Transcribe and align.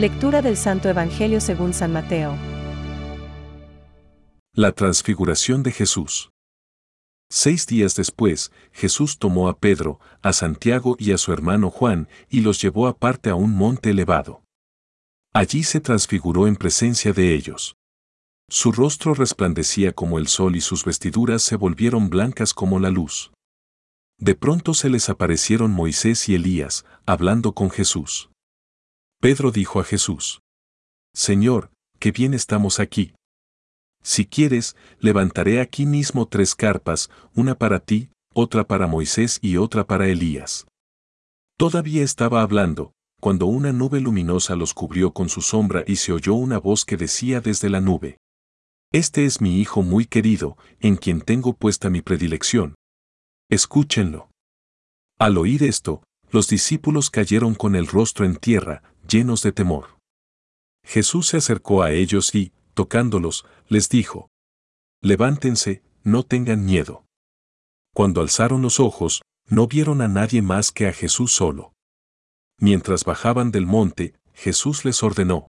Lectura 0.00 0.40
del 0.40 0.56
Santo 0.56 0.88
Evangelio 0.88 1.42
según 1.42 1.74
San 1.74 1.92
Mateo. 1.92 2.34
La 4.54 4.72
transfiguración 4.72 5.62
de 5.62 5.72
Jesús. 5.72 6.30
Seis 7.28 7.66
días 7.66 7.96
después, 7.96 8.50
Jesús 8.72 9.18
tomó 9.18 9.50
a 9.50 9.58
Pedro, 9.58 10.00
a 10.22 10.32
Santiago 10.32 10.96
y 10.98 11.12
a 11.12 11.18
su 11.18 11.34
hermano 11.34 11.68
Juan 11.68 12.08
y 12.30 12.40
los 12.40 12.62
llevó 12.62 12.86
aparte 12.86 13.28
a 13.28 13.34
un 13.34 13.54
monte 13.54 13.90
elevado. 13.90 14.42
Allí 15.34 15.64
se 15.64 15.80
transfiguró 15.80 16.46
en 16.46 16.56
presencia 16.56 17.12
de 17.12 17.34
ellos. 17.34 17.76
Su 18.48 18.72
rostro 18.72 19.12
resplandecía 19.12 19.92
como 19.92 20.18
el 20.18 20.28
sol 20.28 20.56
y 20.56 20.62
sus 20.62 20.86
vestiduras 20.86 21.42
se 21.42 21.56
volvieron 21.56 22.08
blancas 22.08 22.54
como 22.54 22.78
la 22.78 22.88
luz. 22.88 23.32
De 24.16 24.34
pronto 24.34 24.72
se 24.72 24.88
les 24.88 25.10
aparecieron 25.10 25.72
Moisés 25.72 26.26
y 26.30 26.36
Elías, 26.36 26.86
hablando 27.04 27.52
con 27.52 27.68
Jesús. 27.68 28.29
Pedro 29.20 29.50
dijo 29.50 29.80
a 29.80 29.84
Jesús, 29.84 30.40
Señor, 31.12 31.70
qué 31.98 32.10
bien 32.10 32.32
estamos 32.32 32.80
aquí. 32.80 33.12
Si 34.02 34.24
quieres, 34.24 34.76
levantaré 34.98 35.60
aquí 35.60 35.84
mismo 35.84 36.26
tres 36.26 36.54
carpas, 36.54 37.10
una 37.34 37.54
para 37.54 37.80
ti, 37.80 38.08
otra 38.32 38.66
para 38.66 38.86
Moisés 38.86 39.38
y 39.42 39.58
otra 39.58 39.86
para 39.86 40.08
Elías. 40.08 40.66
Todavía 41.58 42.02
estaba 42.02 42.40
hablando, 42.40 42.92
cuando 43.20 43.44
una 43.44 43.74
nube 43.74 44.00
luminosa 44.00 44.56
los 44.56 44.72
cubrió 44.72 45.12
con 45.12 45.28
su 45.28 45.42
sombra 45.42 45.84
y 45.86 45.96
se 45.96 46.12
oyó 46.12 46.32
una 46.32 46.58
voz 46.58 46.86
que 46.86 46.96
decía 46.96 47.42
desde 47.42 47.68
la 47.68 47.82
nube, 47.82 48.16
este 48.92 49.26
es 49.26 49.42
mi 49.42 49.60
Hijo 49.60 49.82
muy 49.82 50.06
querido, 50.06 50.56
en 50.80 50.96
quien 50.96 51.20
tengo 51.20 51.52
puesta 51.52 51.90
mi 51.90 52.00
predilección. 52.00 52.74
Escúchenlo. 53.48 54.30
Al 55.18 55.36
oír 55.36 55.62
esto, 55.62 56.02
los 56.30 56.48
discípulos 56.48 57.10
cayeron 57.10 57.54
con 57.54 57.76
el 57.76 57.86
rostro 57.86 58.24
en 58.24 58.34
tierra, 58.34 58.82
llenos 59.10 59.42
de 59.42 59.52
temor. 59.52 59.98
Jesús 60.84 61.28
se 61.28 61.36
acercó 61.36 61.82
a 61.82 61.92
ellos 61.92 62.34
y, 62.34 62.52
tocándolos, 62.74 63.44
les 63.68 63.88
dijo, 63.88 64.28
Levántense, 65.02 65.82
no 66.02 66.22
tengan 66.22 66.64
miedo. 66.64 67.04
Cuando 67.94 68.20
alzaron 68.20 68.62
los 68.62 68.80
ojos, 68.80 69.22
no 69.46 69.66
vieron 69.66 70.00
a 70.00 70.08
nadie 70.08 70.42
más 70.42 70.70
que 70.72 70.86
a 70.86 70.92
Jesús 70.92 71.32
solo. 71.32 71.72
Mientras 72.58 73.04
bajaban 73.04 73.50
del 73.50 73.66
monte, 73.66 74.14
Jesús 74.34 74.84
les 74.84 75.02
ordenó, 75.02 75.48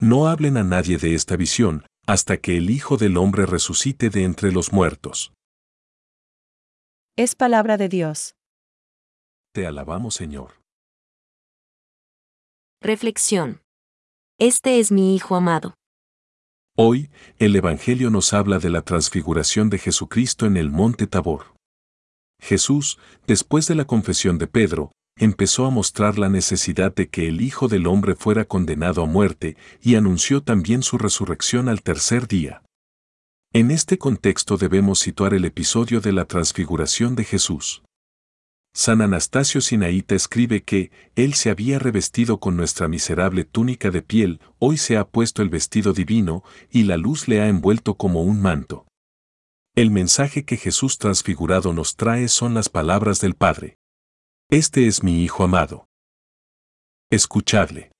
No 0.00 0.28
hablen 0.28 0.56
a 0.56 0.64
nadie 0.64 0.98
de 0.98 1.14
esta 1.14 1.36
visión, 1.36 1.86
hasta 2.06 2.38
que 2.38 2.56
el 2.56 2.70
Hijo 2.70 2.96
del 2.96 3.16
Hombre 3.16 3.44
resucite 3.44 4.08
de 4.10 4.24
entre 4.24 4.50
los 4.50 4.72
muertos. 4.72 5.32
Es 7.16 7.34
palabra 7.34 7.76
de 7.76 7.88
Dios. 7.88 8.34
Te 9.52 9.66
alabamos, 9.66 10.14
Señor. 10.14 10.57
Reflexión. 12.80 13.60
Este 14.38 14.78
es 14.78 14.92
mi 14.92 15.16
Hijo 15.16 15.34
amado. 15.34 15.74
Hoy, 16.76 17.10
el 17.40 17.56
Evangelio 17.56 18.08
nos 18.08 18.32
habla 18.32 18.60
de 18.60 18.70
la 18.70 18.82
transfiguración 18.82 19.68
de 19.68 19.78
Jesucristo 19.78 20.46
en 20.46 20.56
el 20.56 20.70
monte 20.70 21.08
Tabor. 21.08 21.56
Jesús, 22.40 22.98
después 23.26 23.66
de 23.66 23.74
la 23.74 23.84
confesión 23.84 24.38
de 24.38 24.46
Pedro, 24.46 24.92
empezó 25.18 25.66
a 25.66 25.70
mostrar 25.70 26.20
la 26.20 26.28
necesidad 26.28 26.94
de 26.94 27.08
que 27.08 27.26
el 27.26 27.40
Hijo 27.40 27.66
del 27.66 27.88
Hombre 27.88 28.14
fuera 28.14 28.44
condenado 28.44 29.02
a 29.02 29.06
muerte 29.06 29.56
y 29.82 29.96
anunció 29.96 30.44
también 30.44 30.84
su 30.84 30.98
resurrección 30.98 31.68
al 31.68 31.82
tercer 31.82 32.28
día. 32.28 32.62
En 33.52 33.72
este 33.72 33.98
contexto 33.98 34.56
debemos 34.56 35.00
situar 35.00 35.34
el 35.34 35.44
episodio 35.44 36.00
de 36.00 36.12
la 36.12 36.26
transfiguración 36.26 37.16
de 37.16 37.24
Jesús. 37.24 37.82
San 38.78 39.00
Anastasio 39.00 39.60
Sinaíta 39.60 40.14
escribe 40.14 40.62
que, 40.62 40.92
Él 41.16 41.34
se 41.34 41.50
había 41.50 41.80
revestido 41.80 42.38
con 42.38 42.56
nuestra 42.56 42.86
miserable 42.86 43.42
túnica 43.42 43.90
de 43.90 44.02
piel, 44.02 44.40
hoy 44.60 44.76
se 44.76 44.96
ha 44.96 45.08
puesto 45.08 45.42
el 45.42 45.48
vestido 45.48 45.92
divino, 45.92 46.44
y 46.70 46.84
la 46.84 46.96
luz 46.96 47.26
le 47.26 47.40
ha 47.40 47.48
envuelto 47.48 47.96
como 47.96 48.22
un 48.22 48.40
manto. 48.40 48.86
El 49.74 49.90
mensaje 49.90 50.44
que 50.44 50.56
Jesús 50.56 50.96
transfigurado 50.98 51.72
nos 51.72 51.96
trae 51.96 52.28
son 52.28 52.54
las 52.54 52.68
palabras 52.68 53.20
del 53.20 53.34
Padre. 53.34 53.78
Este 54.48 54.86
es 54.86 55.02
mi 55.02 55.24
Hijo 55.24 55.42
amado. 55.42 55.88
Escuchadle. 57.10 57.90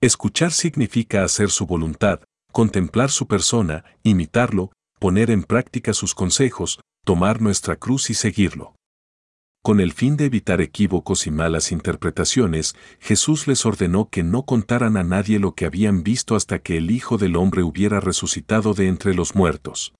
Escuchar 0.00 0.52
significa 0.52 1.24
hacer 1.24 1.50
su 1.50 1.66
voluntad, 1.66 2.20
contemplar 2.52 3.10
su 3.10 3.26
persona, 3.26 3.84
imitarlo, 4.02 4.72
poner 4.98 5.30
en 5.30 5.42
práctica 5.42 5.92
sus 5.92 6.14
consejos, 6.14 6.80
tomar 7.04 7.42
nuestra 7.42 7.76
cruz 7.76 8.08
y 8.08 8.14
seguirlo. 8.14 8.76
Con 9.62 9.80
el 9.80 9.92
fin 9.92 10.16
de 10.16 10.24
evitar 10.24 10.62
equívocos 10.62 11.26
y 11.26 11.30
malas 11.30 11.70
interpretaciones, 11.70 12.74
Jesús 12.98 13.46
les 13.46 13.66
ordenó 13.66 14.08
que 14.08 14.22
no 14.22 14.46
contaran 14.46 14.96
a 14.96 15.04
nadie 15.04 15.38
lo 15.38 15.54
que 15.54 15.66
habían 15.66 16.02
visto 16.02 16.34
hasta 16.34 16.60
que 16.60 16.78
el 16.78 16.90
Hijo 16.90 17.18
del 17.18 17.36
Hombre 17.36 17.62
hubiera 17.62 18.00
resucitado 18.00 18.72
de 18.72 18.88
entre 18.88 19.12
los 19.14 19.34
muertos. 19.34 19.92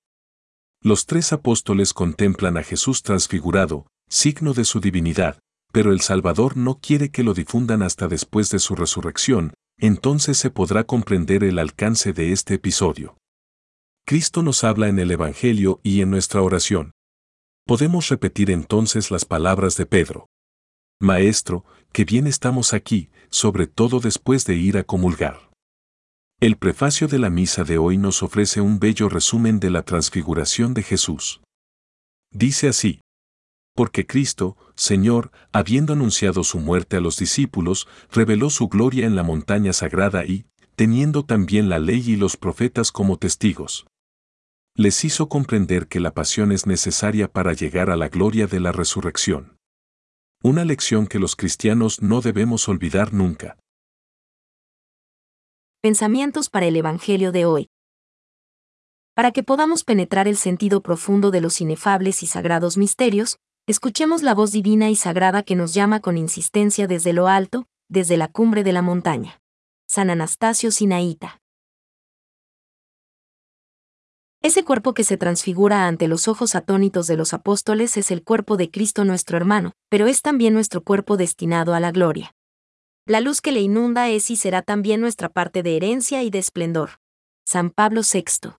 Los 0.82 1.04
tres 1.04 1.34
apóstoles 1.34 1.93
contemplan 1.93 2.56
a 2.56 2.62
Jesús 2.62 3.03
transfigurado, 3.03 3.87
signo 4.09 4.54
de 4.54 4.65
su 4.65 4.81
divinidad, 4.81 5.38
pero 5.72 5.92
el 5.92 6.00
Salvador 6.00 6.56
no 6.56 6.81
quiere 6.81 7.10
que 7.10 7.22
lo 7.22 7.34
difundan 7.34 7.82
hasta 7.82 8.09
después 8.09 8.48
de 8.48 8.60
su 8.60 8.75
resurrección, 8.75 9.53
entonces 9.78 10.38
se 10.38 10.48
podrá 10.48 10.84
comprender 10.84 11.44
el 11.44 11.59
alcance 11.59 12.15
de 12.15 12.32
este 12.32 12.54
episodio. 12.54 13.19
Cristo 14.06 14.42
nos 14.42 14.65
habla 14.65 14.88
en 14.88 14.98
el 14.98 15.10
Evangelio 15.10 15.81
y 15.82 16.00
en 16.00 16.10
nuestra 16.10 16.41
oración. 16.41 16.92
Podemos 17.70 18.08
repetir 18.08 18.50
entonces 18.50 19.12
las 19.12 19.25
palabras 19.25 19.76
de 19.76 19.86
Pedro. 19.86 20.26
Maestro, 21.00 21.64
que 21.92 22.04
bien 22.04 22.26
estamos 22.26 22.75
aquí, 22.75 23.10
sobre 23.28 23.69
todo 23.69 24.00
después 24.00 24.44
de 24.44 24.56
ir 24.56 24.76
a 24.76 24.82
comulgar. 24.82 25.53
El 26.41 26.56
prefacio 26.56 27.06
de 27.06 27.20
la 27.20 27.30
misa 27.30 27.62
de 27.62 27.78
hoy 27.78 27.97
nos 27.97 28.25
ofrece 28.25 28.60
un 28.60 28.80
bello 28.80 29.09
resumen 29.09 29.60
de 29.60 29.70
la 29.70 29.84
transfiguración 29.84 30.75
de 30.75 30.82
Jesús. 30.82 31.42
Dice 32.32 32.66
así, 32.66 33.03
porque 33.76 34.04
Cristo, 34.04 34.56
Señor, 34.75 35.30
habiendo 35.53 35.92
anunciado 35.92 36.42
su 36.42 36.59
muerte 36.59 36.97
a 36.97 37.00
los 37.00 37.19
discípulos, 37.19 37.86
reveló 38.10 38.50
su 38.50 38.66
gloria 38.66 39.06
en 39.06 39.14
la 39.14 39.22
montaña 39.22 39.72
sagrada 39.72 40.25
y, 40.25 40.44
teniendo 40.75 41.25
también 41.25 41.69
la 41.69 41.78
ley 41.78 42.03
y 42.04 42.16
los 42.16 42.36
profetas 42.36 42.91
como 42.91 43.16
testigos, 43.16 43.86
les 44.80 45.04
hizo 45.04 45.28
comprender 45.28 45.88
que 45.88 46.00
la 46.00 46.14
pasión 46.14 46.52
es 46.52 46.66
necesaria 46.66 47.30
para 47.30 47.52
llegar 47.52 47.91
a 47.91 47.96
la 47.96 48.08
gloria 48.08 48.46
de 48.46 48.60
la 48.60 48.72
resurrección. 48.72 49.58
Una 50.42 50.64
lección 50.64 51.06
que 51.06 51.18
los 51.18 51.36
cristianos 51.36 52.00
no 52.00 52.22
debemos 52.22 52.66
olvidar 52.66 53.12
nunca. 53.12 53.58
Pensamientos 55.82 56.48
para 56.48 56.64
el 56.64 56.76
Evangelio 56.76 57.30
de 57.30 57.44
hoy. 57.44 57.68
Para 59.14 59.32
que 59.32 59.42
podamos 59.42 59.84
penetrar 59.84 60.26
el 60.26 60.38
sentido 60.38 60.80
profundo 60.80 61.30
de 61.30 61.42
los 61.42 61.60
inefables 61.60 62.22
y 62.22 62.26
sagrados 62.26 62.78
misterios, 62.78 63.36
escuchemos 63.66 64.22
la 64.22 64.32
voz 64.32 64.50
divina 64.50 64.88
y 64.88 64.97
sagrada 64.97 65.42
que 65.42 65.56
nos 65.56 65.74
llama 65.74 66.00
con 66.00 66.16
insistencia 66.16 66.86
desde 66.86 67.12
lo 67.12 67.28
alto, 67.28 67.66
desde 67.91 68.16
la 68.16 68.28
cumbre 68.28 68.64
de 68.64 68.72
la 68.72 68.80
montaña. 68.80 69.42
San 69.86 70.08
Anastasio 70.08 70.70
Sinaíta. 70.70 71.39
Ese 74.42 74.64
cuerpo 74.64 74.94
que 74.94 75.04
se 75.04 75.18
transfigura 75.18 75.86
ante 75.86 76.08
los 76.08 76.26
ojos 76.26 76.54
atónitos 76.54 77.06
de 77.06 77.18
los 77.18 77.34
apóstoles 77.34 77.98
es 77.98 78.10
el 78.10 78.22
cuerpo 78.22 78.56
de 78.56 78.70
Cristo 78.70 79.04
nuestro 79.04 79.36
hermano, 79.36 79.72
pero 79.90 80.06
es 80.06 80.22
también 80.22 80.54
nuestro 80.54 80.82
cuerpo 80.82 81.18
destinado 81.18 81.74
a 81.74 81.80
la 81.80 81.92
gloria. 81.92 82.34
La 83.04 83.20
luz 83.20 83.42
que 83.42 83.52
le 83.52 83.60
inunda 83.60 84.08
es 84.08 84.30
y 84.30 84.36
será 84.36 84.62
también 84.62 85.02
nuestra 85.02 85.28
parte 85.28 85.62
de 85.62 85.76
herencia 85.76 86.22
y 86.22 86.30
de 86.30 86.38
esplendor. 86.38 87.00
San 87.44 87.68
Pablo 87.68 88.00
VI. 88.00 88.53